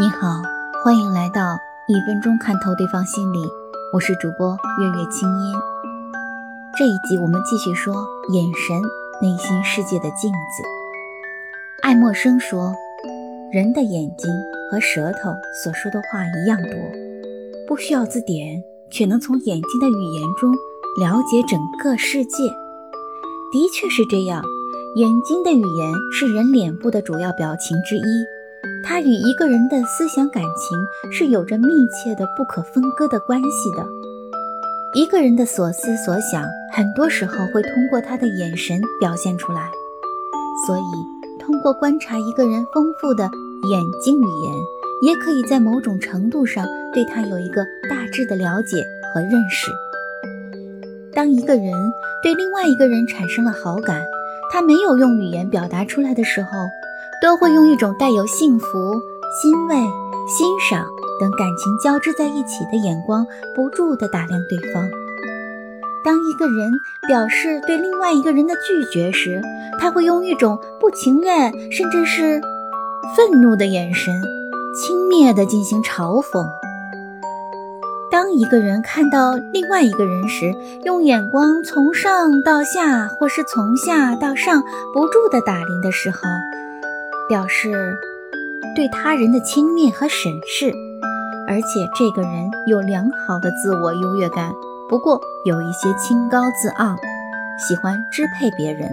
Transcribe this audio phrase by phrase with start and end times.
[0.00, 0.40] 你好，
[0.84, 3.40] 欢迎来到一分钟看透对方心理，
[3.92, 5.56] 我是主播月月清音。
[6.78, 8.80] 这一集我们继续说眼神，
[9.20, 10.62] 内心世界的镜子。
[11.82, 12.72] 爱默生说，
[13.52, 14.30] 人的眼睛
[14.70, 15.34] 和舌头
[15.64, 16.72] 所说的话一样多，
[17.66, 18.62] 不需要字典，
[18.92, 20.52] 却能从眼睛的语言中
[21.00, 22.44] 了解整个世界。
[23.50, 24.44] 的确是这样，
[24.94, 28.37] 眼睛的语言是人脸部的主要表情之一。
[28.84, 33.86] 它与一个人的思想感情是有着密切的、不可分割的关系的。
[34.94, 36.42] 一个人的所思所想，
[36.72, 39.70] 很多时候会通过他的眼神表现出来。
[40.66, 43.24] 所以，通过观察一个人丰富的
[43.70, 44.54] 眼睛语言，
[45.02, 48.82] 也可以在某种程度上对他有一个大致的了解
[49.12, 49.70] 和认识。
[51.12, 51.72] 当一个人
[52.22, 54.02] 对另外一个人产生了好感，
[54.50, 56.48] 他没有用语言表达出来的时候。
[57.20, 58.66] 都会用一种带有幸福、
[59.40, 59.76] 欣慰、
[60.26, 60.86] 欣赏
[61.20, 64.88] 等感情交织在一起的眼光，不住地打量对方。
[66.04, 66.70] 当一个人
[67.06, 69.42] 表示对另外一个人的拒绝时，
[69.78, 72.40] 他会用一种不情愿，甚至是
[73.16, 74.14] 愤怒的眼神，
[74.74, 76.46] 轻蔑地进行嘲讽。
[78.10, 84.62] 当一个人看到另外一个人时，用眼光从上到下，或是从下到上，
[84.94, 86.18] 不住地打量的时候。
[87.28, 87.70] 表示
[88.74, 90.72] 对他人的轻蔑和审视，
[91.46, 94.52] 而且这个人有良好的自我优越感，
[94.88, 96.96] 不过有一些清高自傲，
[97.58, 98.90] 喜欢支配别人。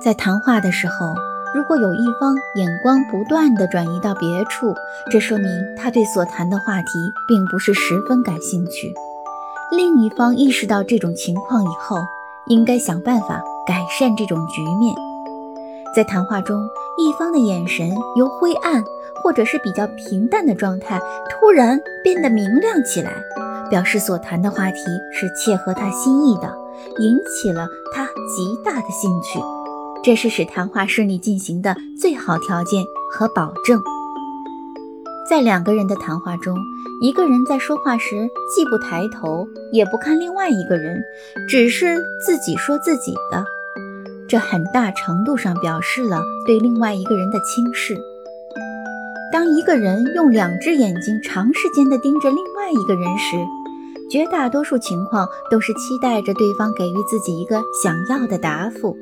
[0.00, 1.14] 在谈话的时候，
[1.54, 4.74] 如果有一方眼光不断地转移到别处，
[5.10, 6.88] 这说明他对所谈的话题
[7.28, 8.92] 并不是十分感兴趣。
[9.70, 12.04] 另一方意识到这种情况以后，
[12.48, 15.11] 应该想办法改善这种局面。
[15.94, 18.82] 在谈话中，一方的眼神由灰暗
[19.22, 23.12] 或者是比较平淡的状态，突然变得明亮起来，
[23.68, 24.78] 表示所谈的话题
[25.12, 26.50] 是切合他心意的，
[26.98, 29.38] 引起了他极大的兴趣。
[30.02, 33.80] 这是使谈话顺利进行的最好条件和保证。
[35.28, 36.56] 在两个人的谈话中，
[37.00, 41.00] 一个人在说话时既不抬头，也不看另外一个人，
[41.48, 43.44] 只是自己说自己的。
[44.32, 47.94] 这很大程度上表示了对另外一个人的轻视。
[49.30, 53.36] 当一个人用两只眼睛长时间地盯着另外一个人时，
[54.10, 58.96] 绝大多数情况都是期待着对方给予自己一个想要的答复。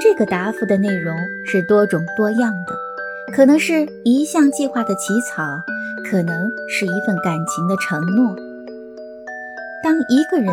[0.00, 1.14] 这个答复的内容
[1.44, 5.42] 是多种多样的，可能是一项计划的起草，
[6.10, 8.34] 可能是一份感情的承诺。
[9.84, 10.48] 当一个人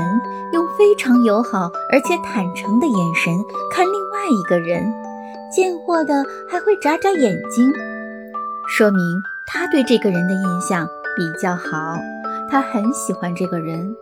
[0.52, 3.34] 用非常友好而且坦诚的眼神
[3.74, 4.84] 看另外一个人，
[5.50, 7.72] 见货的还会眨眨眼睛，
[8.68, 9.02] 说明
[9.48, 11.98] 他对这个人的印象比较好，
[12.50, 13.96] 他很喜欢这个人，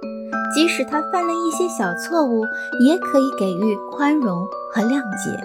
[0.56, 2.44] 即使他犯了一些小错误，
[2.80, 5.40] 也可以给予宽容和谅解。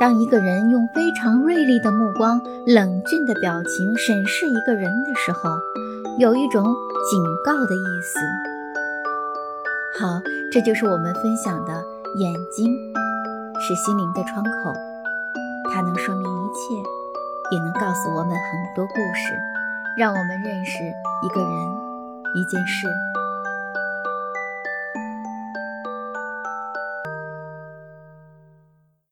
[0.00, 5.50] 当一个人用非常锐利的目光、冷峻的表情审视一个人的时候，
[6.18, 6.64] 有一种
[7.10, 8.18] 警告的意思。
[10.02, 10.20] 好，
[10.50, 11.72] 这就是我们分享的
[12.16, 12.66] 眼睛
[13.60, 14.74] 是心灵的窗口，
[15.72, 16.74] 它能说明一切，
[17.52, 19.32] 也能告诉我们很多故事，
[19.96, 20.82] 让我们认识
[21.22, 21.50] 一个人、
[22.34, 22.88] 一件事。